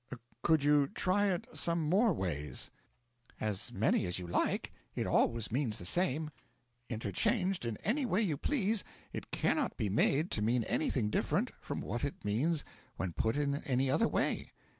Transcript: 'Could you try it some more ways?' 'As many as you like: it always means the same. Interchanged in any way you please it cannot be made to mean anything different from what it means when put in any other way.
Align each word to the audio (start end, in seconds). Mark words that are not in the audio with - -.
'Could 0.41 0.63
you 0.63 0.87
try 0.87 1.27
it 1.27 1.45
some 1.53 1.79
more 1.87 2.11
ways?' 2.11 2.71
'As 3.39 3.71
many 3.71 4.07
as 4.07 4.17
you 4.17 4.25
like: 4.25 4.73
it 4.95 5.05
always 5.05 5.51
means 5.51 5.77
the 5.77 5.85
same. 5.85 6.31
Interchanged 6.89 7.65
in 7.65 7.77
any 7.83 8.07
way 8.07 8.19
you 8.23 8.35
please 8.35 8.83
it 9.13 9.29
cannot 9.29 9.77
be 9.77 9.89
made 9.89 10.31
to 10.31 10.41
mean 10.41 10.63
anything 10.63 11.11
different 11.11 11.51
from 11.61 11.81
what 11.81 12.03
it 12.03 12.25
means 12.25 12.65
when 12.97 13.13
put 13.13 13.37
in 13.37 13.57
any 13.61 13.91
other 13.91 14.07
way. 14.07 14.53